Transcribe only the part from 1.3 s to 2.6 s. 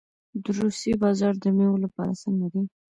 د میوو لپاره څنګه